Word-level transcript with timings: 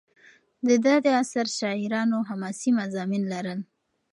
د 0.67 0.69
ده 0.83 0.93
د 1.05 1.07
عصر 1.21 1.45
شاعرانو 1.57 2.17
حماسي 2.29 2.71
مضامین 2.79 3.23
لرل. 3.33 3.59